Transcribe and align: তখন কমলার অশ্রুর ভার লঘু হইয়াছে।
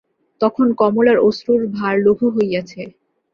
তখন 0.41 0.67
কমলার 0.79 1.17
অশ্রুর 1.19 1.61
ভার 1.75 1.95
লঘু 2.05 2.27
হইয়াছে। 2.35 2.81